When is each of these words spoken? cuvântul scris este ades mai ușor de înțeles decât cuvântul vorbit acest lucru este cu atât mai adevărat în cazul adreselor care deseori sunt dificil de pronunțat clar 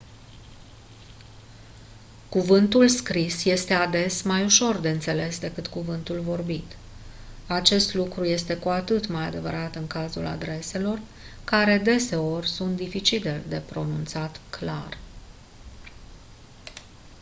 cuvântul 2.29 2.87
scris 2.87 3.43
este 3.45 3.73
ades 3.73 4.21
mai 4.21 4.43
ușor 4.43 4.75
de 4.77 4.89
înțeles 4.89 5.39
decât 5.39 5.67
cuvântul 5.67 6.19
vorbit 6.19 6.77
acest 7.47 7.93
lucru 7.93 8.23
este 8.25 8.55
cu 8.57 8.69
atât 8.69 9.07
mai 9.07 9.25
adevărat 9.27 9.75
în 9.75 9.87
cazul 9.87 10.25
adreselor 10.25 10.99
care 11.43 11.77
deseori 11.77 12.47
sunt 12.47 12.75
dificil 12.75 13.43
de 13.49 13.59
pronunțat 13.67 14.39
clar 14.49 14.97